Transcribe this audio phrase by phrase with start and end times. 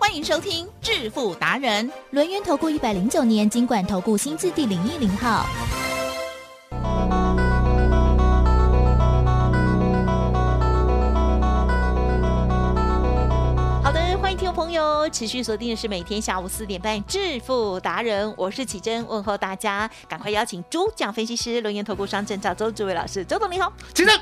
[0.00, 1.86] 欢迎收听《致富达人》。
[2.12, 5.44] 轮源投顾一百零九年经管投顾新字第零一零号。
[13.84, 24.18] 好的，欢迎听众朋友持续锁定的是每天下午四点半《致富达人》，我是启珍，问候大家，赶快邀请主讲分析师轮源投顾商证照周志伟老师，周总你好，起身，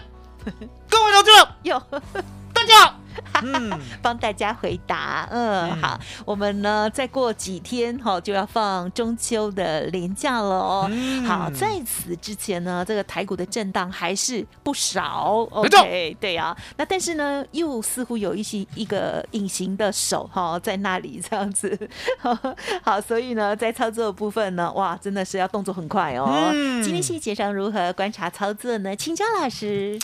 [0.91, 1.81] 各位投资者，有
[2.53, 2.98] 大家好。
[3.43, 5.29] 嗯， 帮大家回答。
[5.31, 10.91] 嗯，好，我们呢再过几天哈就要放中秋的连假了哦。
[11.27, 15.47] 好，在此之前呢，这个台股的震荡还是不少。
[15.51, 16.57] OK，对啊。
[16.77, 21.77] 那但是呢，又似乎有一些一个隐形的手哈在那里这样子。
[22.83, 26.51] 好，所以呢，在操作的部分呢，哇，真的是要动作很快哦。
[26.83, 28.95] 今天细节上如何观察操作呢？
[28.97, 29.99] 请教老师。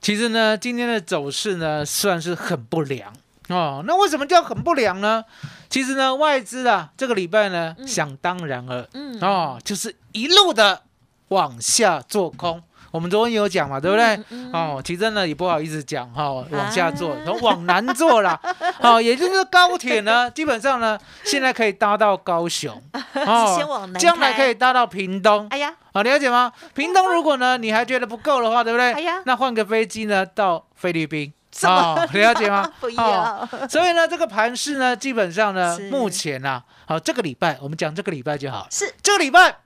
[0.00, 3.12] 其实呢，今天的走势呢算是很不良
[3.48, 3.82] 哦。
[3.86, 5.24] 那为什么叫很不良呢？
[5.68, 10.82] 其实呢，外资啊这个礼拜呢，想当然了，嗯哦，就是一路的
[11.28, 12.62] 往下做空。
[12.98, 14.18] 我们昨天有讲嘛，对不对？
[14.52, 18.36] 哦，其实呢也不好意思讲哈，往下做，从往南做啦，
[18.82, 22.82] 哦，也就是高铁呢，基本上呢现在可以搭到高雄，
[23.14, 25.46] 哦，将来可以搭到屏东。
[25.50, 25.72] 哎呀。
[25.94, 26.52] 好了解吗？
[26.74, 28.92] 屏东如果呢你还觉得不够的话，对不对？
[28.94, 31.32] 哎呀，那换个飞机呢到菲律宾。
[31.62, 32.70] 哦，了解吗？
[32.78, 33.48] 不要。
[33.68, 38.66] 所以呢，这个盘势呢，基本上呢，目前啊，好，这个礼拜我们讲这个礼拜就好。
[38.70, 39.56] 是这个礼拜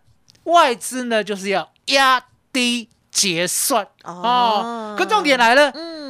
[0.45, 4.97] 外资呢就是要压低结算哦。
[4.99, 5.71] 可重点来了。
[5.71, 6.03] 嗯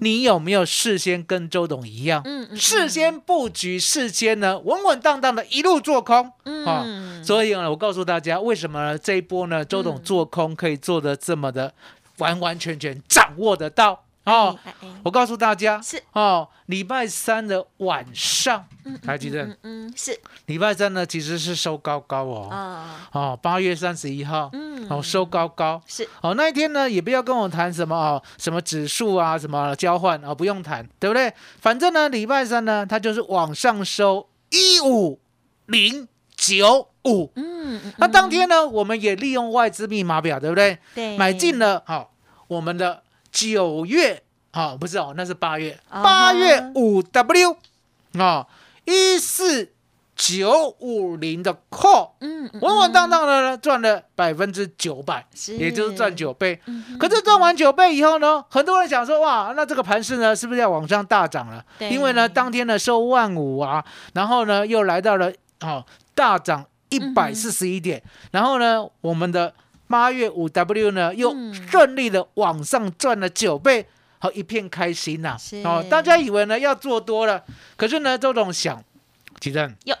[0.00, 2.22] 你有没有事先跟周董一样，
[2.54, 6.30] 事先布局，事先呢稳稳当当的一路做空
[6.64, 6.86] 啊？
[7.24, 11.74] 所以呢，我告诉大家，为什么这一波呢，周董做空可以做的这么的
[12.18, 14.04] 完完全全掌握得到？
[14.28, 14.58] 哦，
[15.02, 18.64] 我告诉大家是哦，礼拜三的晚上，
[19.06, 19.56] 还记得？
[19.62, 22.48] 嗯，是礼拜三呢，其实是收高高哦。
[22.50, 31.32] 啊，哦，八月三十一号，嗯，哦，收高高是哦，那一天呢，也不要跟我谈什么哦，什么指数啊，什么交换啊，不用谈，对不对？
[31.60, 35.18] 反正呢，礼拜三呢，它就是往上收一五
[35.66, 36.06] 零
[36.36, 37.32] 九五。
[37.36, 40.78] 嗯，那当天呢，我们也利用外资密码表，对不对？
[40.94, 42.12] 对，买进了好
[42.48, 43.02] 我们的。
[43.46, 44.22] 九月。
[44.50, 47.56] 啊，不是哦，那是八月，八月五 W
[48.18, 48.46] 啊，
[48.86, 49.72] 一四
[50.16, 55.24] 九五零的 call，嗯，稳稳当当的呢，赚了百分之九百，
[55.58, 56.58] 也就是赚九倍。
[56.98, 61.62] 可是赚完九倍以后呢，很多人想说，哇，那这个盘势呢，是不是要往上大涨了？
[61.78, 63.84] 因为呢，当天呢收万五啊，
[64.14, 65.84] 然后呢又来到了哦
[66.14, 69.52] 大涨一百四十一点，然后呢我们的。
[69.88, 71.34] 八月五 W 呢，又
[71.70, 73.86] 顺利的往上赚了九倍，
[74.18, 75.36] 好一片开心呐！
[75.64, 77.42] 哦，大家以为呢要做多了，
[77.76, 78.84] 可是呢，周董想，
[79.40, 79.96] 其实有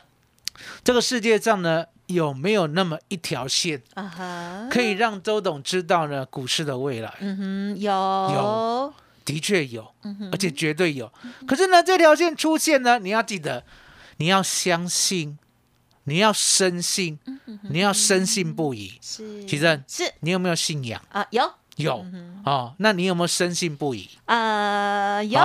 [0.84, 4.68] 这个世界上呢有没有那么一条线啊？
[4.70, 7.14] 可以让周董知道呢股市的未来？
[7.20, 7.36] 嗯
[7.74, 8.94] 哼，有有，
[9.24, 9.94] 的确有，
[10.30, 11.10] 而且绝对有。
[11.46, 13.64] 可是呢，这条线出现呢，你要记得，
[14.18, 15.38] 你要相信。
[16.08, 17.18] 你要深信，
[17.70, 18.98] 你要深信不疑。
[19.02, 20.10] 是，其实是。
[20.20, 21.00] 你有没有信仰？
[21.12, 21.26] 啊？
[21.30, 21.42] 有。
[21.76, 22.04] 有。
[22.44, 24.08] 哦，那你有没有深信不疑？
[24.24, 25.38] 呃，有。
[25.38, 25.44] 有。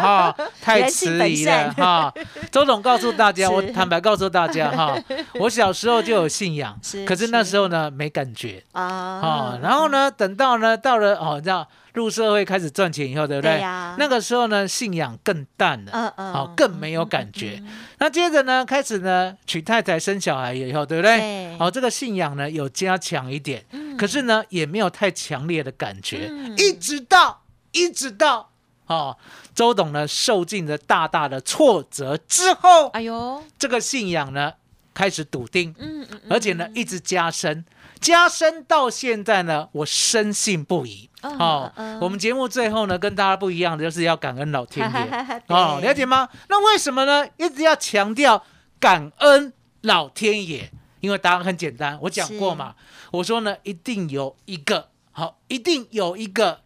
[0.00, 2.12] 哈，太迟疑了哈。
[2.50, 4.98] 周总告诉大家， 我坦白告诉大家哈，
[5.38, 6.76] 我小时候就有信仰，
[7.06, 8.64] 可是那时候呢没感觉。
[8.72, 8.82] 啊。
[8.82, 11.66] 啊，然后呢，等到呢到了哦，这样。
[11.98, 13.60] 入社会开始赚钱以后，对不对？
[13.98, 17.60] 那个时候呢，信仰更淡了，嗯嗯，好，更没有感觉。
[17.98, 21.56] 那接着呢，开始呢，娶太太、生小孩以后，对不对？
[21.58, 23.64] 好，这个信仰呢有加强一点，
[23.98, 26.30] 可是呢，也没有太强烈的感觉。
[26.56, 28.52] 一直到，一直到，
[28.86, 29.16] 哦，
[29.54, 34.52] 周董呢受尽了大大的挫折之后，哎呦，这个信仰呢
[34.94, 37.64] 开始笃定，嗯嗯，而且呢一直加深。
[38.00, 41.10] 加深到现在呢，我深信不疑。
[41.22, 45.42] 哦，我们节目最后呢，跟大家不一样的，就是要感恩老天爷。
[45.48, 46.28] 哦，了解吗？
[46.48, 47.26] 那为什么呢？
[47.36, 48.44] 一直要强调
[48.78, 49.52] 感恩
[49.82, 50.70] 老天爷？
[51.00, 52.74] 因为答案很简单，我讲过嘛。
[53.10, 56.60] 我说呢，一定有一个好，一定有一个，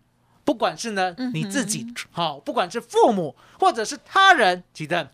[0.44, 5.10] 不管是呢你自己好，不管是父母或者是他人，记得。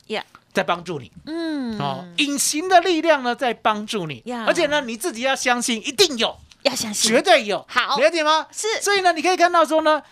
[0.58, 8.48] 在帮助你，嗯，哦，隐形的力量呢在帮助你，而且呢你自己要相信，一定有，要相信，绝对有，好，了解吗？
[8.50, 10.02] 是，所以呢，你可以看到说呢，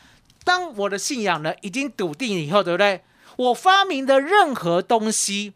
[0.44, 3.02] 当我的信仰呢已经笃定以后，对不对？
[3.34, 5.52] 我发明的任何东西，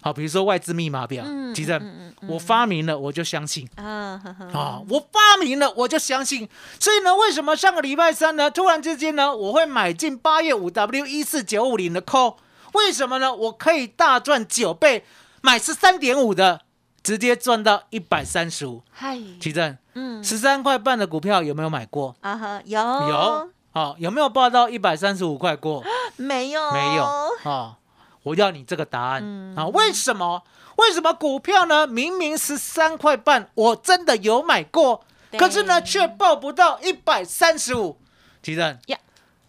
[0.00, 1.22] 好，比如说外资密码表，
[1.54, 1.78] 其实
[2.26, 3.68] 我发明了，我就相信。
[3.76, 4.18] 啊，
[4.54, 6.48] 啊，我发明了，我就相信。
[6.78, 12.36] 所以呢，为什么上个礼拜三呢，突然之间呢，我会买进八月五 W 一四九五零的 call？
[12.72, 13.34] 为什么呢？
[13.34, 15.04] 我可以大赚九倍，
[15.40, 16.60] 买十三点五的，
[17.02, 18.82] 直接赚到一百三十五。
[18.90, 22.14] 嗨，奇正，嗯，十三块半的股票有没有买过？
[22.20, 23.50] 啊哈，有有。
[23.72, 25.84] 好，有没有报到一百三十五块过？
[26.16, 27.04] 没有，没有。
[27.44, 27.78] 啊，
[28.24, 29.66] 我要你这个答案啊！
[29.68, 30.42] 为什么？
[30.76, 31.86] 为什么股票呢？
[31.86, 35.04] 明明十三块半，我真的有买过，
[35.38, 38.00] 可是呢，却报不到一百三十五。
[38.42, 38.98] 奇正呀。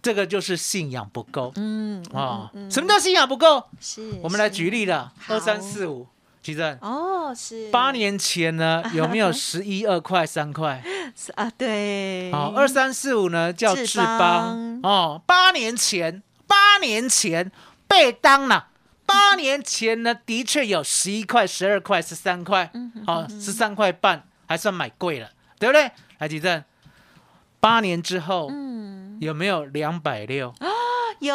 [0.01, 3.63] 这个就是信仰不够，嗯啊，什么叫信仰不够？
[3.80, 6.07] 是，我们来举例了，二三四五，
[6.42, 7.69] 其实哦是。
[7.69, 10.81] 八年前呢， 有没有十一二块三块？
[11.15, 14.80] 是啊，对，好，二三四五呢叫志邦。
[14.81, 17.51] 哦，八年前，八年前
[17.88, 18.69] 被当了，
[19.06, 22.71] 八年前呢 的确有十一块、十二块、十三块，
[23.06, 25.92] 好，十三块半还算买贵了，对不对？
[26.18, 26.63] 来，吉正，
[27.59, 29.00] 八年之后，嗯。
[29.22, 30.68] 有没有两百六啊？
[31.22, 31.32] 有，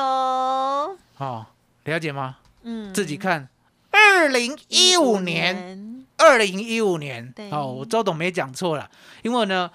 [1.15, 1.47] 好
[1.85, 2.39] 了解吗？
[2.65, 3.49] 嗯，自己看。
[3.93, 8.91] 二零一五年，二零一五年，哦，我周董没讲错了，
[9.23, 9.71] 因为呢，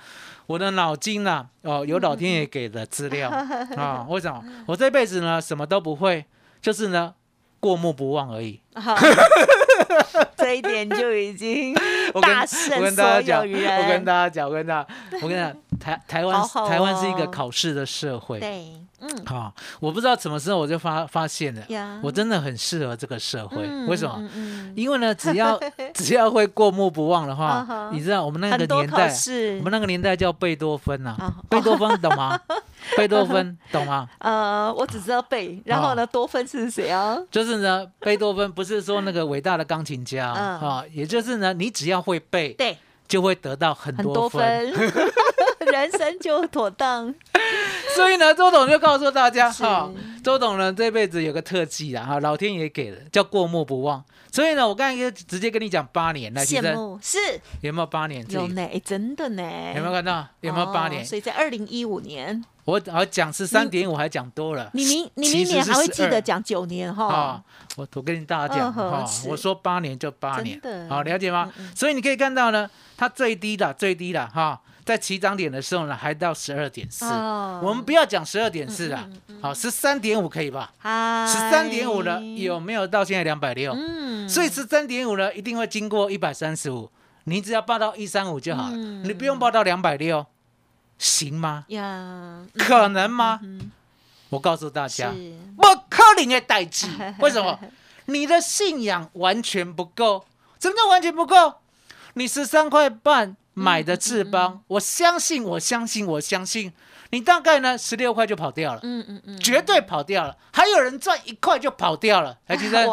[0.45, 4.05] 我的脑筋呢，哦，有老天爷给的资料啊。
[4.09, 4.43] 为什么？
[4.67, 6.25] 我这辈子呢，什么都不会，
[6.61, 7.15] 就是呢，
[7.61, 8.59] 过目不忘而已。
[10.35, 11.73] 这一点就已经
[12.21, 13.83] 大胜所有人。
[13.83, 14.89] 我跟大家讲，我跟大家，
[15.21, 15.55] 我跟大家。
[15.79, 21.63] 台台湾台湾是一个考试的社会，对，嗯，好，我不知道什么时候我就发发现了，
[22.03, 24.29] 我真的很适合这个社会，为什么？
[24.75, 25.59] 因为呢，只要
[25.95, 29.11] 只要会过目不忘的话，你知道我们那个年代，
[29.57, 31.17] 我们那个年代叫贝多芬呐，
[31.49, 32.39] 贝多芬懂吗？
[32.97, 34.09] 贝多芬懂吗？
[34.19, 37.17] 呃，我只知道贝，然后呢，多芬是谁啊？
[37.29, 44.73] 就是呢，贝多芬不是说那个伟大的钢琴家啊，也就是呢，你只要会背，对，就会得到很多分。
[45.71, 47.13] 人生就妥当，
[47.95, 49.89] 所以呢，周董就告诉大家哈，
[50.23, 54.03] 周董呢这辈子有个特技啊，哈，老天爷给了叫过目不忘。
[54.31, 57.17] 所以呢，我刚才就直接跟你讲八年了，羡慕是
[57.61, 58.25] 有没有八年？
[58.31, 59.43] 有呢，真的呢，
[59.75, 60.27] 有没有看到？
[60.41, 61.05] 有没有八年？
[61.05, 67.43] 所以在二零一五年，我我讲十三点五还讲多了，你明你明年还会记得讲九年哈？
[67.75, 70.59] 我我跟大家讲哈，我说八年就八年，
[70.89, 71.51] 好了解吗？
[71.75, 74.61] 所以你可以看到呢，它最低的最低的哈。
[74.83, 77.05] 在起涨点的时候呢，还到十二点四。
[77.05, 79.07] 我们不要讲十二点四了，
[79.39, 80.73] 好，十三点五可以吧？
[81.27, 83.73] 十三点五呢，有没有到现在两百六？
[83.73, 86.89] 嗯，所以十三点五呢，一定会经过一百三十五。
[87.25, 90.25] 你只要报到一三五就好了，你不用报到两百六，
[91.01, 91.65] 行吗？
[91.69, 93.39] 呀，可能吗？
[94.29, 95.11] 我告诉大家，
[95.57, 96.87] 不可能的代志。
[97.19, 97.59] 为什么？
[98.05, 100.23] 你的信仰完全不够。
[100.59, 101.55] 什么叫完全不够？
[102.13, 103.35] 你十三块半。
[103.53, 106.71] 买的智邦，我相信，我相信，我相信，
[107.11, 110.35] 你大概呢十六块就跑掉了，嗯嗯嗯，绝对跑掉了。
[110.51, 112.85] 还有人赚一块就跑掉了，还记得？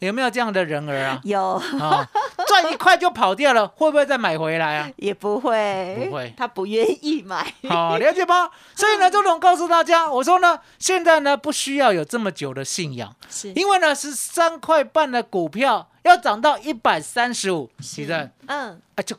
[0.00, 1.20] 有没有这样的人儿啊？
[1.24, 1.52] 有。
[1.80, 2.06] 啊，
[2.46, 4.90] 赚一块就跑掉了，会不会再买回来啊？
[4.96, 7.54] 也不会，不会，他不愿意买。
[7.68, 8.50] 好，了解吗？
[8.74, 13.52] 所以呢，周总告诉大家，我说呢，现在呢不需要有这么久的信仰，是。
[13.52, 19.14] 因为呢是三块半的股票要涨到一百三十五，其实，嗯，啊，就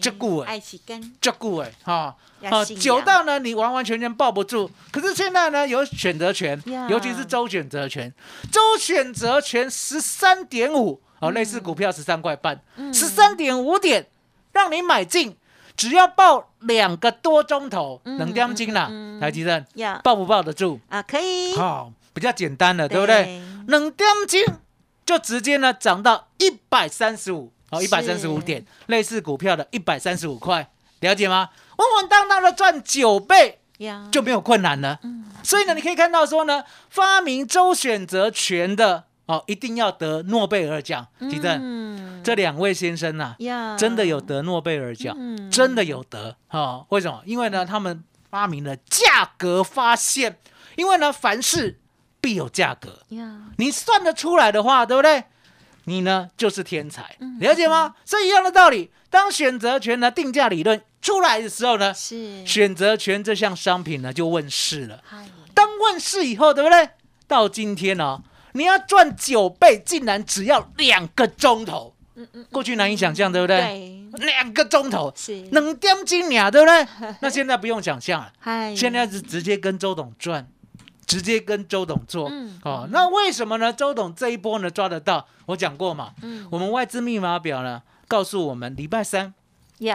[0.00, 4.70] 这股哎，爱起根，这股哎，哈，啊，久到呢，你完完全全抱不住。
[4.92, 8.12] 可是现在呢，有选择权，尤其是周选择权，
[8.52, 12.60] 周选择权十三点五，哦，类似股票十三块半，
[12.92, 14.06] 十三点五点，
[14.52, 15.36] 让你买进，
[15.76, 18.88] 只要抱两个多钟头，能掉金了，
[19.20, 19.66] 台积电，
[20.04, 20.78] 抱不抱得住？
[20.88, 21.02] 啊？
[21.02, 23.42] 可以，好，比较简单的，对不对？
[23.66, 24.44] 能掉金
[25.04, 27.52] 就直接呢涨到一百三十五。
[27.72, 30.68] 好，一百三十五点，类似股票的一百三十五块，
[31.00, 31.48] 了解吗？
[31.78, 33.60] 稳稳当当的赚九倍，
[34.10, 35.00] 就没有困难了。
[35.42, 41.08] 所以呢，你可以看到说呢，发明周选择权的哦，一定要得诺贝尔奖。
[41.18, 43.36] 提正，这两位先生呐，
[43.78, 45.16] 真的有得诺贝尔奖，
[45.50, 46.36] 真的有得。
[46.48, 47.22] 哈，为什么？
[47.24, 50.38] 因为呢，他们发明了价格发现，
[50.76, 51.80] 因为呢，凡事
[52.20, 52.98] 必有价格。
[53.56, 55.24] 你算得出来的话，对不对？
[55.84, 57.94] 你呢，就是天才，了解吗？
[58.04, 65.02] 所以一样的道理，当选择权的定价理论出来的时候呢，是选择权这项商品呢就问世了。
[65.54, 66.88] 当问世以后，对不对？
[67.26, 68.22] 到今天呢，
[68.52, 71.94] 你要赚九倍，竟然只要两个钟头。
[72.14, 73.56] 嗯嗯，过去难以想象，对不对？
[74.12, 76.86] 对，两个钟头是能点金鸟，对不对？
[77.20, 80.46] 那现在不用想象了，现在是直接跟周董赚，
[81.12, 82.32] 直接跟周董做。
[82.64, 83.70] 哦，那为什么呢？
[83.70, 85.28] 周董这一波呢抓得到？
[85.44, 89.34] 我讲过嘛，嗯，我们外资密码表呢告诉我们，礼拜三。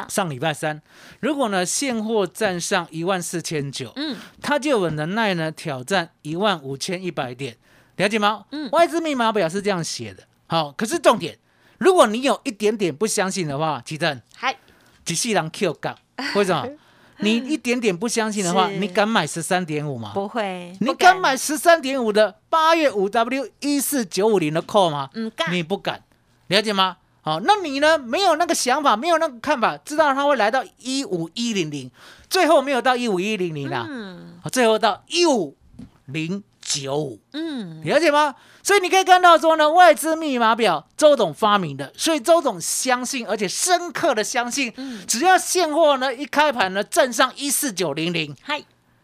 [0.09, 0.81] 上礼拜三，
[1.21, 7.57] 如果呢现货站上一万四千九，嗯，它就有能耐呢挑战一万五千一百点，
[7.95, 8.45] 了解吗？
[8.51, 10.23] 嗯，外资密码表是这样写的。
[10.47, 11.39] 好，可是重点，
[11.79, 14.57] 如果你有一点点不相信的话，奇正，嗨，
[15.05, 15.97] 只是人 Q 杠，
[16.35, 16.67] 为什么？
[17.19, 20.11] 你一点点不相信的话，你敢买十三点五吗？
[20.13, 20.75] 不会。
[20.79, 25.09] 你敢买十三点五的八月五 W 一四九五零的 call 吗？
[25.13, 25.53] 嗯，敢。
[25.53, 26.03] 你不敢，
[26.47, 26.97] 了解吗？
[27.21, 27.97] 好，那你呢？
[27.97, 31.91] 没有那个想法，没有那个看法，知道它会来到一五一零零，
[32.29, 35.57] 最后没有到一五一零零啦，嗯，最后到一五
[36.05, 38.33] 零九五，嗯，了解吗？
[38.67, 44.73] 所以你可以看到说呢，外资密码表周董发明的，所以周董相信，而且深刻的相信，
[45.07, 48.61] 只要现货呢一开盘呢站上一四九零零，嗨，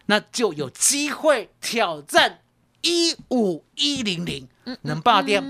[0.07, 2.39] 那就有机会挑战
[2.81, 4.49] 一五一零零，
[4.81, 5.41] 能霸掉。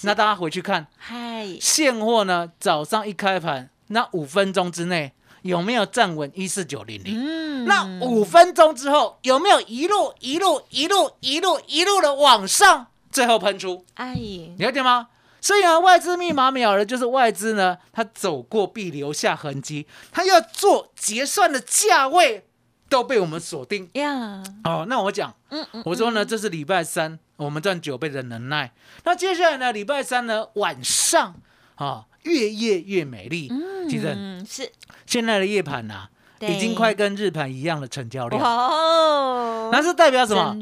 [0.00, 2.50] 那大家回去看，嗨，现货呢？
[2.58, 7.14] 早上一开盘，那五分钟之内有没有站稳一四九零零？
[7.14, 12.86] 嗯，那五分钟之后有没有一路一路一路一路一路的往上，
[13.18, 13.84] 最后喷出？
[13.94, 14.14] 哎，
[14.58, 15.08] 了解吗？
[15.40, 22.46] 所以呢，外资密码秒了就是外资呢，它走过必留下痕迹，它要做结算的价位
[22.88, 24.40] 都被我们锁定呀。
[24.62, 27.18] 哦，那我讲，嗯嗯，我说呢，这是礼拜三。
[27.38, 28.72] 我们赚九倍的能耐。
[29.02, 29.72] 那接下来呢？
[29.72, 31.34] 礼拜三呢晚上
[31.74, 33.48] 啊，越夜越美丽。
[33.50, 34.16] 嗯，其实
[34.48, 34.70] 是
[35.06, 36.08] 现在的夜盘呐，
[36.40, 38.42] 已经快跟日盘一样的成交量。
[38.42, 40.56] 哦，那是代表什么？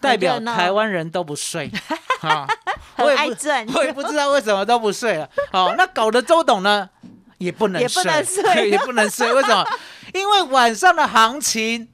[0.00, 1.70] 代表台湾人都不睡。
[2.22, 2.46] 啊，
[2.98, 3.16] 我也
[3.66, 5.28] 不， 我也不知道为什么都不睡了。
[5.52, 6.88] 好，那搞得周董呢
[7.38, 8.02] 也不能睡，
[8.70, 9.32] 也不能睡。
[9.32, 9.64] 为什么？
[10.14, 11.86] 因为晚上的行情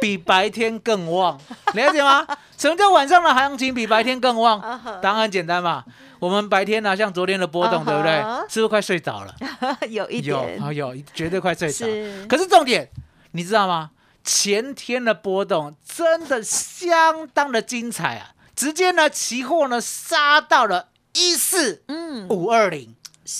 [0.00, 1.38] 比白天更旺，
[1.74, 2.26] 了解吗？
[2.58, 4.60] 什么叫晚上的行情比白天更旺？
[5.00, 5.82] 答案很简单嘛，
[6.20, 8.22] 我们白天呢，像昨天的波动，对不对？
[8.48, 9.34] 是不是快睡着了？
[9.88, 11.86] 有一点，有有，绝对快睡着。
[12.28, 12.88] 可是重点，
[13.32, 13.90] 你知道吗？
[14.22, 18.34] 前天的波动真的相当的精彩啊！
[18.54, 21.82] 直接呢，期货呢杀到了一四
[22.28, 22.94] 五二零，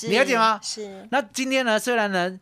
[0.04, 0.58] 你了解吗？
[0.62, 1.06] 是。
[1.10, 2.40] 那今天呢，虽然呢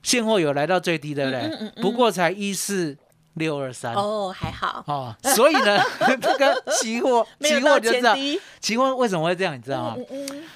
[0.00, 2.96] 现货有来到最低的嘞，不过才一四。
[3.36, 5.80] 六二三哦，还好哦，所以呢，
[6.20, 8.14] 这个期货， 期货就知道，
[8.60, 9.96] 期货为什么会这样，你知道吗？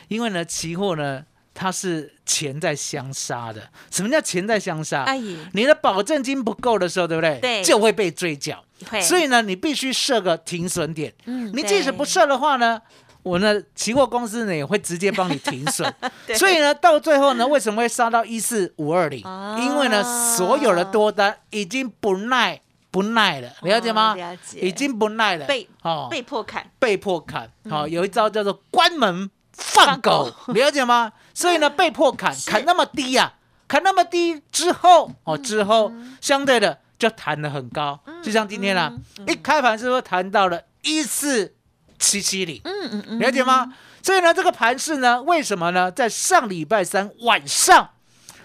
[0.09, 1.23] 因为呢，期货呢，
[1.55, 3.63] 它是钱在相杀的。
[3.91, 5.03] 什么叫钱在相杀？
[5.03, 7.39] 阿姨，你的保证金不够的时候，对不对？
[7.41, 8.65] 对，就会被追缴。
[9.03, 11.13] 所以呢，你必须设个停损点。
[11.27, 12.81] 嗯，你即使不设的话呢？
[13.23, 15.95] 我呢，期货公司呢也会直接帮你停损，
[16.39, 19.23] 所以呢，到最后呢，为什么会杀到一四五二零？
[19.59, 20.03] 因为呢，
[20.35, 22.59] 所有的多单已经不耐。
[22.91, 24.15] 不耐了，了解吗？
[24.15, 27.51] 了解，已经不耐了，被哦，被迫砍，被迫砍。
[27.69, 31.13] 好，有一招叫做关门放狗， 了解吗？
[31.33, 33.35] 所以呢，被迫砍，砍那么低呀，
[33.69, 38.93] 砍那么低之后，哦，之后相对的就弹得很高，就像今天啦，
[39.29, 41.55] 一开盘是不是弹到了一四
[41.99, 42.61] 七七零？
[42.65, 43.73] 嗯嗯嗯，了解吗？
[44.03, 45.93] 所以呢，这个盘势呢，为什么呢？
[45.93, 47.91] 在上礼拜三晚上，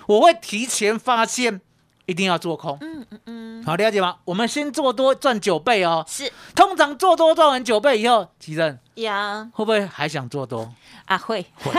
[0.05, 1.61] 我会提前发现。
[2.05, 4.17] 一定要做空，嗯嗯嗯，好了解吗？
[4.25, 6.05] 我们先做多赚九倍哦。
[6.07, 10.71] 是，通常做多赚完九倍以后，奇正呀，会不会还想做多
[11.05, 11.17] 啊？
[11.17, 11.71] 会会，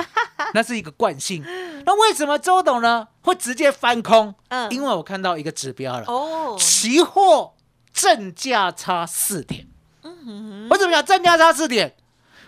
[0.55, 1.45] 那是一个惯性。
[1.85, 4.35] 那为什么周董呢会直接翻空？
[4.49, 7.55] 嗯，因为我看到一个指标了哦，期货
[7.93, 9.69] 正价差四点。
[10.03, 11.95] 嗯哼，为什么讲正价差四点？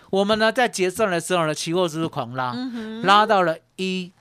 [0.09, 2.53] 我们呢在结算的时候呢，期货是不是狂拉？
[3.03, 4.11] 拉到了一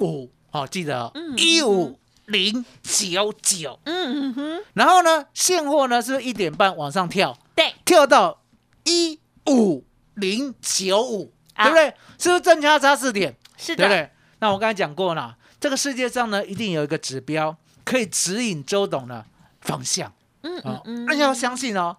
[0.00, 1.98] 五，好记得一五。
[2.26, 8.42] 零九九，嗯哼，然后呢，现货呢是一点半往上跳，对，跳到
[8.84, 11.94] 一五零九五，对不对？
[12.18, 13.36] 是不是正差差四点？
[13.56, 14.10] 是的，对不对？
[14.38, 19.24] 那我刚才讲过了，这个世界上呢，一定有一个指标可以指引周董的
[19.60, 20.12] 方向，
[20.42, 21.96] 嗯嗯嗯，那要相信哦，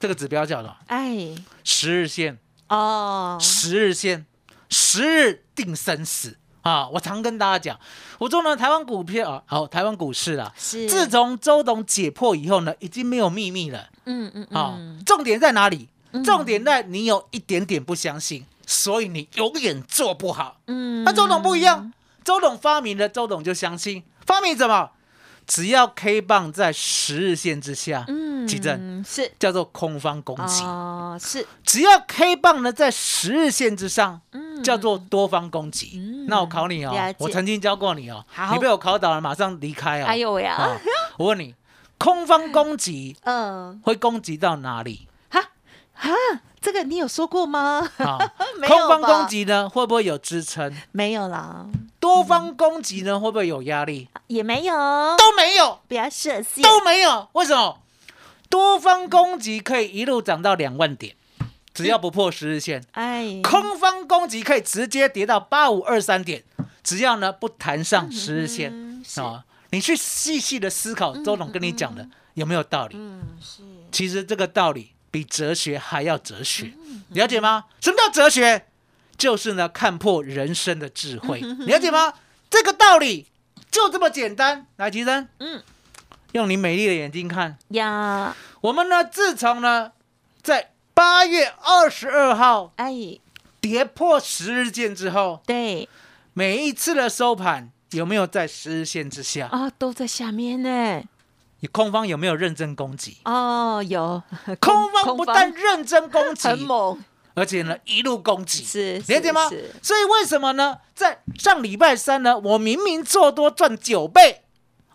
[0.00, 1.34] 这个指标叫做哎，
[1.64, 2.38] 十日线。
[2.68, 4.26] 哦，十日线，
[4.68, 6.36] 十日定生死。
[6.62, 7.80] 啊，我常跟大家讲，
[8.18, 10.88] 我做呢台湾股票啊，好，台湾股市啦，是。
[10.88, 13.88] 自从周董解破以后呢，已经没有秘密了。
[14.04, 15.88] 嗯嗯，好，重点在哪里？
[16.24, 20.58] 重点在你有一点点不相信，所以你永远做不好。
[20.66, 21.92] 嗯，那周董不一样，
[22.24, 24.90] 周董发明了，周董就相信，发明什么？
[25.46, 29.32] 只要 K 棒在十日线之下，嗯，奇正是。
[29.38, 30.62] 叫做空方攻击。
[30.62, 31.46] 哦，是。
[31.64, 34.20] 只要 K 棒呢在十日线之上，
[34.62, 36.00] 叫做多方攻击。
[36.28, 40.06] 那我考你哦，我曾经教过你哦，你被我考倒了，马上离开哦。
[40.06, 40.78] 哎呦呀！
[41.16, 41.54] 我问你，
[41.98, 45.08] 空方攻击，嗯，会攻击到哪里？
[45.30, 45.42] 哈
[45.94, 46.12] 哈，
[46.60, 47.88] 这个你有说过吗？
[48.66, 50.74] 空方攻击呢，会不会有支撑？
[50.92, 51.66] 没有啦。
[52.00, 54.08] 多方攻击呢，会不会有压力？
[54.28, 54.74] 也没有，
[55.16, 57.28] 都没有，不要设限，都没有。
[57.32, 57.80] 为什么？
[58.48, 61.14] 多方攻击可以一路涨到两万点，
[61.78, 62.84] 只要不破十日线。
[62.90, 66.42] 哎，空方攻击可以直接跌到八五二三点，
[66.82, 68.72] 只要呢不弹上十日线
[69.16, 69.44] 啊。
[69.70, 72.96] 你去细细的思考，周董跟你讲的有没有道理？
[72.98, 73.62] 嗯，是。
[73.92, 76.72] 其实这个道理比哲学还要哲学，
[77.10, 77.66] 了解吗？
[77.80, 78.66] 什么叫哲学？
[79.16, 82.14] 就是呢，看破人生的智慧，了解吗？
[82.50, 83.28] 这个道理
[83.70, 84.66] 就这么简单。
[84.76, 85.62] 来，吉生，嗯，
[86.32, 88.34] 用你美丽的眼睛看呀。
[88.62, 89.92] 我们呢，自从呢，
[90.42, 92.92] 在八月二十二号，哎，
[93.60, 95.88] 跌破十日线之后，对，
[96.32, 99.70] 每一次的收盘有没有在十日线之下啊？
[99.78, 101.00] 都在下面呢。
[101.60, 103.18] 你空方有没有认真攻击？
[103.26, 104.20] 哦，有。
[104.58, 107.00] 空方不但认真攻击， 很猛。
[107.34, 109.48] 而且呢，一路攻击，是理解吗？
[109.80, 110.78] 所以为什么呢？
[110.96, 114.42] 在上礼拜三呢，我明明做多赚九倍，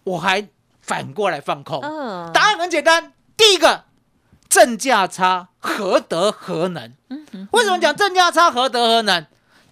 [0.03, 0.49] 我还
[0.81, 1.79] 反过来放空。
[1.81, 3.85] 嗯，答案很简单，第一个
[4.53, 6.93] 正价差何德何能？
[7.09, 9.25] 嗯为什么讲正价差何德何能？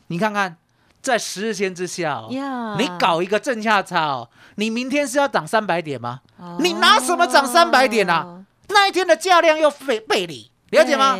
[0.07, 0.57] 你看看，
[1.03, 6.21] 在十日线之下哦，你搞一个正价差哦，你明天是要涨三百点吗？
[6.57, 8.43] 你拿什么涨三百点啊？
[8.69, 11.15] 那一天的价量又背背离，了解吗？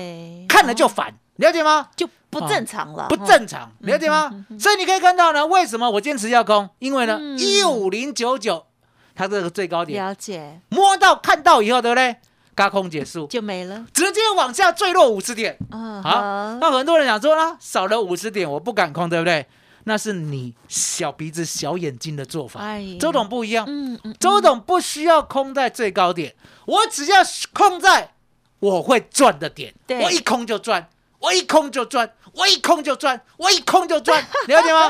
[0.49, 1.13] 看了就烦。
[1.35, 1.89] 了解吗？
[1.95, 4.43] 就不正常了，不正常，了解吗？
[4.59, 6.67] 所以你可以看到呢，为什么我坚持要空？
[6.79, 8.65] 因为呢，一五零九九，
[9.13, 12.17] 它这个最高点，了解，摸到看到以后，对不对？
[12.55, 13.27] 高空结束。
[13.27, 15.57] 就没了，直接往下坠落五十点。
[15.71, 19.45] 好，那很多人想说呢，少了五十点，我不敢空，对不对？
[19.85, 22.61] 那是你小鼻子小眼睛的做法。
[22.99, 26.35] 周董不一样，嗯嗯，周董不需要空在最高点，
[26.65, 27.17] 我只要
[27.53, 28.13] 空在
[28.59, 30.89] 我会赚的点，我一空就赚。
[31.21, 34.89] 我一空就赚，我一空就赚，我一空就赚， 了解吗？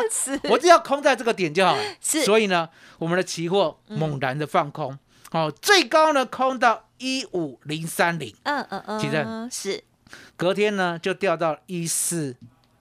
[0.50, 1.84] 我只要空在这个点就好了。
[2.00, 2.70] 是，所以呢，
[3.00, 4.98] 我们的期货猛然的放空，
[5.30, 9.84] 好，最高呢空到一五零三零，嗯嗯嗯，记得是，
[10.38, 12.36] 隔天呢就掉到一四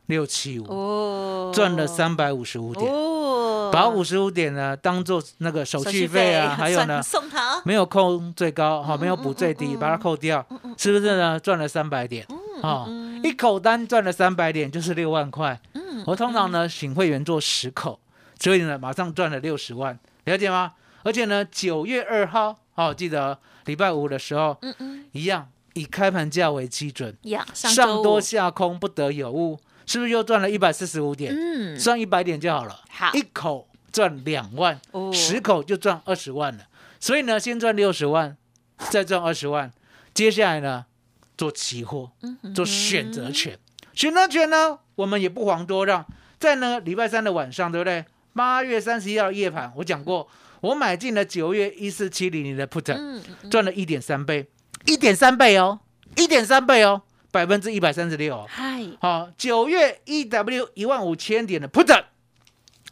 [0.06, 11.40] 六七五，哦，赚了三百五十五点，哦，把五十五点呢当做那个手续费啊，还有呢送 他，没有扣最高，哈，没有补最低，把它扣掉，是不是呢？
[11.40, 12.26] 赚了三百点，
[12.62, 12.86] 哦。
[13.22, 15.60] 一口单赚了三百点，就是六万块。
[15.74, 18.00] 嗯，我通常呢请会员做十口，
[18.38, 20.72] 所以呢马上赚了六十万，了解吗？
[21.02, 27.14] 而且呢九月二号，哦，记得礼拜五的时候，嗯嗯，一样以开盘价为基准，
[27.52, 31.34] 上多下空不得有误，是不是又赚了一百四十五点？
[31.36, 32.80] 嗯，赚一百点就好了。
[32.88, 34.80] 好，一口赚两万，
[35.12, 36.66] 十口就赚二十万了。
[36.98, 38.36] 所以呢，先赚六十万，
[38.90, 39.70] 再赚二十万，
[40.14, 40.86] 接下来呢？
[41.36, 42.10] 做期货，
[42.54, 43.58] 做选择权，
[43.94, 46.04] 选择权呢，我们也不遑多让。
[46.38, 48.04] 在呢礼拜三的晚上，对不对？
[48.34, 50.28] 八月三十一号夜盘，我讲过，
[50.60, 53.20] 我买进了九月一四七零零的 put，
[53.50, 54.46] 赚了一点三倍，
[54.86, 55.80] 一点三倍哦，
[56.16, 58.46] 一点三倍哦，百分之一百三十六。
[58.48, 62.04] 嗨，好，九月一 w 一万五千点的 put，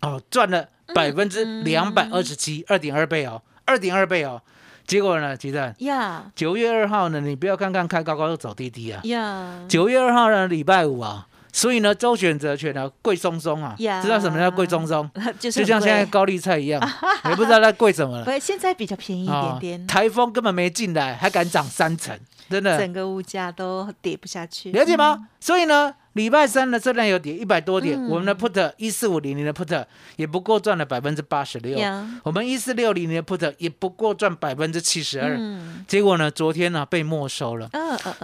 [0.01, 4.43] 哦，赚了百分之两百二十七，二点二倍哦，二点二倍哦。
[4.87, 15.11] 结果呢，鸡蛋呀，九月二号呢，你不要看看开高高又走低低啊，呀，九月二号呢，礼拜五啊，所以呢，周选择权呢，贵松松啊，知道什么叫贵松松？
[15.39, 16.81] 就像现在高丽菜一样，
[17.29, 18.25] 也不知道它贵什么了。
[18.25, 19.87] 不，现在比较便宜一点点。
[19.87, 25.29] 台风根本没进来，还敢涨三成，真的，整个物价都跌不下去，了解吗？
[25.41, 25.95] 所以呢。
[26.15, 29.85] 礼拜三呢，虽然有跌一百多点，我们的 put 一四五零零的 put
[30.17, 31.79] 也不过赚了百分之八十六，
[32.25, 35.39] 我们一四六零零的 put 也不过赚百分之七十二。
[35.87, 37.71] 结果呢，昨天呢被没收了。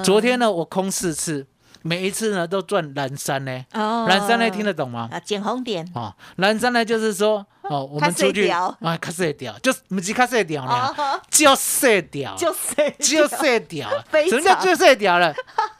[0.02, 1.46] 昨天呢，我空四次，
[1.86, 3.64] 每一次呢都赚蓝山呢。
[3.74, 5.10] 哦，蓝山呢听得懂吗？
[5.12, 5.86] 啊，捡红点。
[5.94, 10.94] 哦，蓝山呢就是说，哦， 我们出去啊，卡色掉，就是不是卡色掉呢，
[11.30, 13.90] 就色掉，就色，就色掉。
[14.28, 15.34] 什么叫就色掉 了？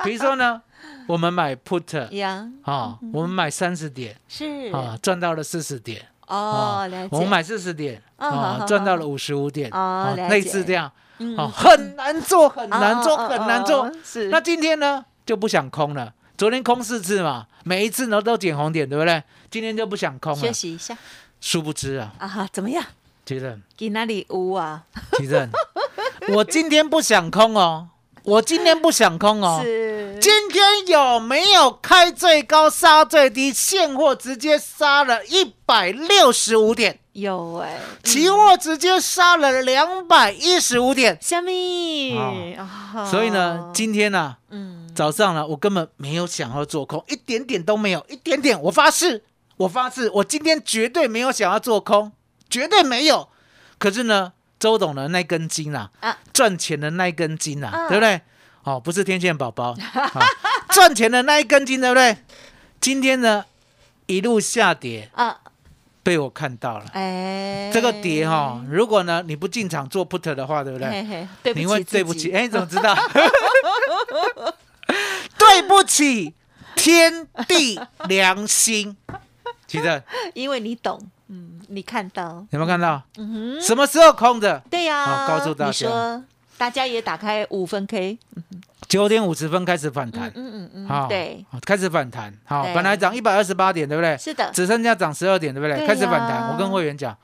[0.05, 0.61] 比如说呢？
[1.07, 7.09] 我们买 put 呀，啊，我们买三十点是啊，赚到了四十点哦，了解。
[7.11, 10.91] 我们买四十点啊，赚到了五十五点哦，类似这样，
[11.37, 13.91] 哦，很难做，很难做，很难做。
[14.03, 14.29] 是。
[14.29, 19.23] 那今天呢就不想空了，昨天空四次嘛，每一次呢都捡红点，对不对？
[19.51, 20.97] 今天就不想空了，休息一下。
[21.41, 22.85] 殊不知啊，啊哈，怎么样？
[23.27, 24.85] 奇正给哪里污啊？
[25.17, 25.51] 奇正
[26.29, 27.89] 我今天不想空哦，
[28.23, 29.61] 我今天不想空哦。
[29.63, 33.53] 是，今天有没有开最高杀最低？
[33.53, 41.19] 现货直接杀了一百六十五点，有哎，期货直接杀了两百一十五点。
[41.21, 42.17] 虾米？
[43.11, 48.61] 所以呢，今天呢，嗯，早上呢，我根本没有想要做空，一点点都没有，一点点。
[48.63, 49.25] 我发誓，
[49.57, 52.13] 我发誓，我今天绝对没有想要做空，
[52.49, 53.29] 绝对没有。
[53.79, 55.91] 可是呢，周董的那根筋啊，
[56.33, 58.21] 赚钱的那一根筋啊，对不对？
[58.63, 59.77] 哦，不是天线宝宝，
[60.71, 62.17] 赚钱的那一根筋，对不对？
[62.81, 63.45] 今天呢，
[64.07, 65.39] 一路下跌啊，
[66.03, 66.87] 被我看到了。
[66.93, 71.27] 哎，这个跌哈，如果呢你不进场做 put 的话，对不对？
[71.55, 72.95] 你会对不起，哎，你怎么知道？
[75.97, 76.35] 对不起，
[76.77, 78.97] 天地良心，
[79.67, 80.03] 其实
[80.35, 81.01] 因为你懂。
[81.29, 83.03] 嗯，你看到有没有看到？
[83.17, 84.61] 嗯哼，什么时候空的？
[84.71, 86.23] 对呀，告诉大家，
[86.59, 88.19] 大家也打开五分 K，
[88.87, 90.31] 九点五十分开始反弹。
[90.35, 92.33] 嗯嗯嗯，好，对，开始反弹。
[92.45, 94.17] 好，本来涨一百二十八点，对不对？
[94.19, 95.87] 是的，只剩下涨十二点，对不对？
[95.87, 96.53] 开始反弹。
[96.53, 97.17] 我跟会员讲，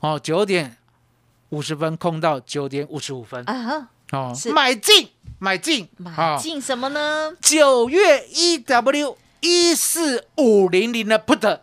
[0.00, 0.76] 哦，九点
[1.50, 3.44] 五十分空到九点五十五分。
[3.48, 7.32] 啊哈，哦，买进，买进，买进什么呢？
[7.40, 11.60] 九月一 W 一四五零零的 Put。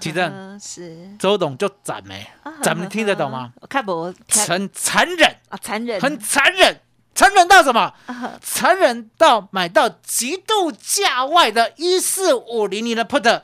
[0.00, 1.16] 提正是。
[1.18, 2.26] 周董就斩没，
[2.60, 3.52] 咱们听得懂吗？
[3.68, 5.36] 看不很残忍。
[5.48, 6.80] 啊，残忍，很残忍，
[7.14, 7.94] 残忍到什么？
[8.42, 13.42] 残忍到买到极度价外的一四五零零的 put。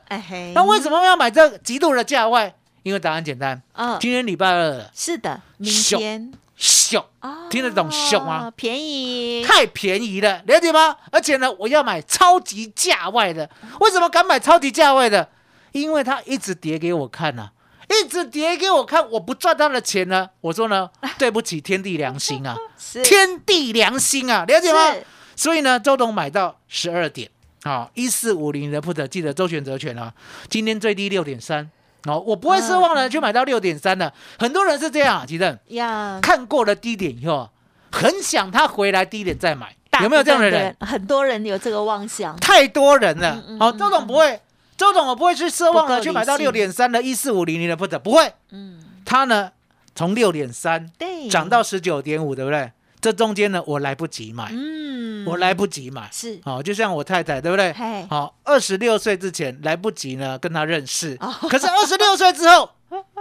[0.53, 2.53] 那为什么要买这极度的价外？
[2.83, 3.61] 因为答案简单，
[3.99, 4.85] 今天礼拜二。
[4.93, 6.31] 是的，明天
[6.61, 7.03] 熊，
[7.49, 8.51] 听得懂小吗？
[8.55, 10.95] 便宜，太便宜了，了解吗？
[11.11, 15.27] 而且呢，我要买超级价外的，为什么敢买超级价外的？
[15.71, 17.49] 因为他一直跌给我看呐，
[17.89, 20.29] 一直跌给我看，我不赚他的钱呢。
[20.41, 22.55] 我说呢， 对不起天地良心啊，
[23.03, 24.93] 天地良心啊，了解吗？
[25.35, 27.27] 所以呢，周董买到十二点
[27.63, 30.13] 啊，一四五零的 put，记得周选择权啊，
[30.47, 31.71] 今天最低六点三
[32.05, 34.11] 哦，我不会奢望呢，去买到六点三的。
[34.39, 37.49] 很多人是这样，其实呀，看过了低点以后，
[37.91, 40.75] 很想他回来低点再买，有没有这样的人？
[40.79, 43.43] 很多人有这个妄想，太多人了。
[43.59, 44.39] 好，周总不会。
[44.77, 48.33] 周总，我不会去奢望了，去买到六点三的一四五零零的 put，不会。
[48.49, 49.51] 嗯，它呢
[49.93, 50.89] 从六点三
[51.29, 52.71] 涨到十九点五，对不对？
[52.99, 54.90] 这中间呢我来不及买，嗯，
[55.25, 57.73] 我来不及买，是，好，就像我太太，对不对？
[58.09, 61.17] 好，二十六岁之前来不及呢跟他认识，
[61.49, 62.69] 可是二十六岁之后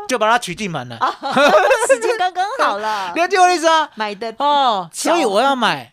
[0.09, 0.99] 就把他娶进门了，
[1.89, 3.89] 时间刚刚好了， 了解我的意思啊？
[3.95, 5.93] 买的哦，所以我要买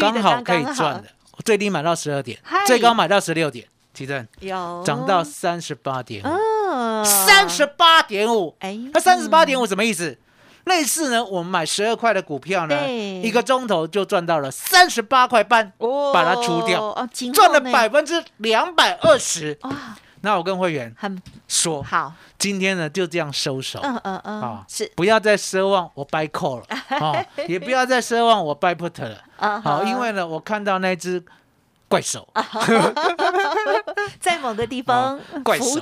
[0.00, 1.04] 刚好可以赚的，
[1.44, 3.66] 最低买到十二点，最高买到十六点。
[3.94, 4.82] 奇正有。
[4.84, 10.18] 涨到三十八点五，三十八点五，哎，那三十八点五什么意思？
[10.64, 12.88] 类似呢，我们买十二块的股票呢，
[13.22, 15.72] 一个钟头就赚到了三十八块半，
[16.12, 16.94] 把它除掉，
[17.32, 19.58] 赚了百分之两百二十。
[20.22, 20.94] 那我跟会员
[21.46, 24.90] 说，好，今天呢就这样收手，嗯嗯嗯，啊，是。
[24.96, 26.66] 不要再奢望我 buy call 了，
[26.98, 31.22] 啊，也不要再奢望我 buy put 了，啊，好，因为呢，我看到那只。
[31.86, 32.26] 怪手，
[34.18, 35.78] 在某个地方怪手。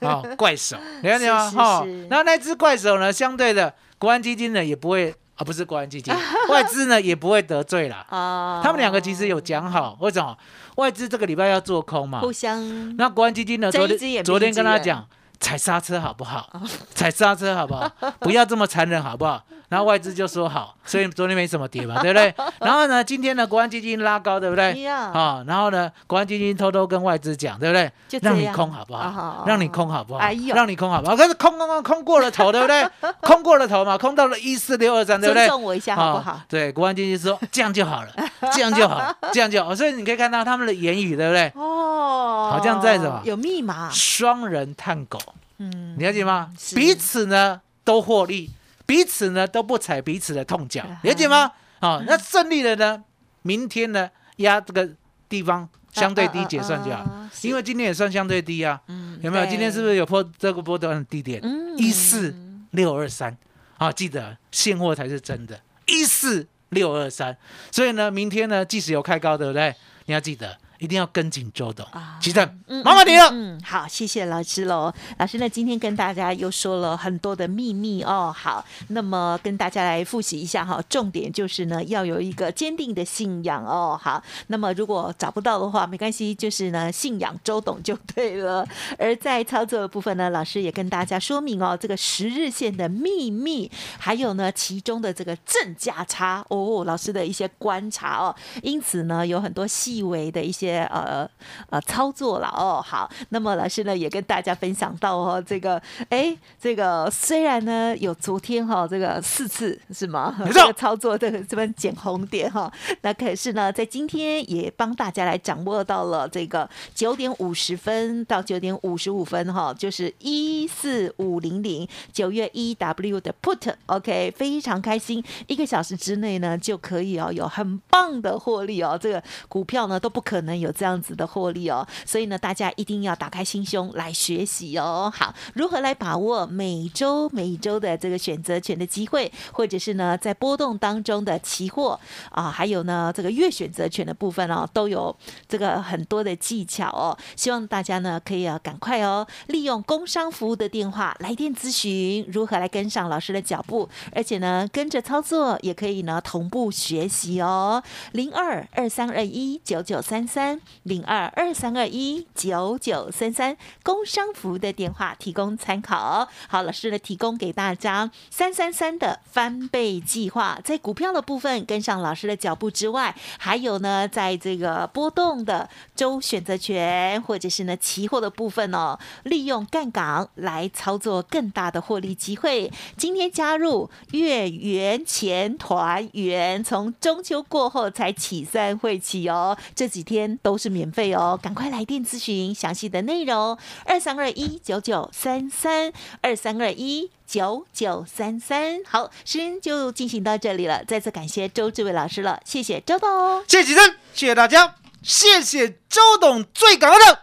[0.00, 1.50] 啊，怪手，你看见吗？
[1.54, 6.12] 哈，然后那只怪手呢，相对的，国安基金呢也不会啊，不是国安基金，
[6.50, 8.60] 外资呢也不会得罪了啊。
[8.60, 10.36] 他们两个其实有讲好，为什么？
[10.74, 12.96] 外资这个礼拜要做空嘛，互相。
[12.96, 13.70] 那国安基金呢？
[13.70, 15.06] 昨天昨天跟他讲。
[15.38, 16.48] 踩刹车好不好？
[16.94, 17.88] 踩刹车好不好？
[18.20, 19.44] 不要这么残忍好不好？
[19.72, 22.34] 然后外资就说好，所以昨天没什么跌嘛，对不对？
[22.60, 24.86] 然后呢，今天呢，国安基金拉高，对不对？
[24.86, 27.90] 啊，然后呢，国安基金偷偷跟外资讲，对不对？
[28.20, 29.44] 让你空好不好？
[29.46, 30.20] 让你空好不好？
[30.54, 31.16] 让你空好不好？
[31.16, 32.86] 可是空空空空过了头，对不对？
[33.22, 35.46] 空过了头嘛，空到了一四六二三，对不对？
[35.46, 36.38] 尊重我一下好不好？
[36.46, 38.08] 对，国安基金说这样就好了，
[38.52, 39.74] 这样就好，这样就好。
[39.74, 41.50] 所以你可以看到他们的言语，对不对？
[41.54, 43.22] 哦，好像在什么？
[43.24, 43.88] 有密码。
[43.90, 45.18] 双人探狗。
[45.56, 46.50] 嗯，你了解吗？
[46.74, 48.50] 彼此呢都获利，
[48.92, 51.50] 彼此呢都不踩彼此的痛脚，了解吗？
[51.80, 53.02] 好，那胜利了呢，
[53.40, 54.86] 明天呢压这个
[55.30, 57.02] 地方相对低结算就好，
[57.40, 58.78] 因为今天也算相对低啊。
[58.88, 59.46] 嗯，有没有？
[59.46, 61.42] 今天是不是有破这个波段低点？
[61.78, 62.36] 一四
[62.72, 63.34] 六二三，
[63.78, 67.34] 啊，记得现货才是真的，一四六二三。
[67.70, 69.74] 所以呢，明天呢，即使有开高，对不对？
[70.04, 70.58] 你要记得。
[70.82, 72.18] 一定要跟紧周董啊！
[72.20, 72.44] 齐正，
[72.84, 73.28] 麻烦你了。
[73.30, 74.92] 嗯，好，谢谢老师喽。
[75.16, 78.34] 老师呢，今天跟大家又说了很多的秘密哦。
[78.36, 83.96] 好，那么跟大家来复习一下哈，重点就是呢，要有一个坚定的信仰哦。
[84.02, 88.66] 好，那么如果找不到的话，没关系，就是呢，信仰周董就对了。
[88.98, 98.34] 而在操作的部分呢，老师也跟大家说明哦，这个十日线的秘密，还有呢，其中的这个正价差哦，老师的一些观察哦。
[98.64, 100.71] 因此呢，有很多细微的一些。
[100.80, 101.28] 呃
[101.70, 110.34] 呃，操作了哦，好，那么老师呢也跟大家分享到哦，这个哎，这个虽然呢有昨天哈这个四次是吗？
[110.52, 130.52] 这个操作的这边捡红点哈，那可是呢在今天也帮大家来掌握到了这个九点五十分到九点五十五分哈，就是一四五零零九月一 W 的 Put，OK，非常开心，一个小时之内呢就可以哦有很棒的获利哦，这个股票呢都不可能。
[130.62, 135.12] 有这样子的获利哦，所以呢，大家一定要打开心胸来学习哦。
[135.14, 141.98] 好，如何来把握每周每周的这个选择权的机会，或者是呢，在波动当中的期货
[142.30, 145.14] 啊，还有呢，这个月选择权的部分哦，都有
[145.48, 147.16] 这个很多的技巧哦。
[147.36, 157.82] 希望大家呢，可以啊，赶快哦，利用工商服务的电话来电咨询如何来跟上老师的脚步，而且呢，跟着操作也可以呢，同步学习哦。
[158.12, 160.51] 零二二三二一九九三三。
[160.82, 166.28] 零二二三二一九九三三，工商服务的电话提供参考。
[166.48, 182.72] 好，老师呢提供给大家三三三的翻倍计划，在股票的部分跟上老师的脚步之外，还有呢，在这个波动的周选择权或者是呢期货的部分哦，利用杠杆来操作更大的获利机会。
[182.96, 190.38] 今天加入月圆钱团圆，从中秋过后才起算会起哦，这几天。
[190.42, 198.82] 都是免费哦，赶快来电咨询详细的内容，二三二一九九三三二三二一九九三三。
[198.84, 207.22] 好，时间就进行到这里了，再次感谢周志伟老师了，谢谢周董，谢谢几声，谢谢大家，谢谢周董，最感恩的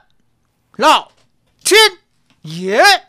[0.78, 1.12] 老
[1.64, 1.78] 天
[2.44, 3.09] 爷。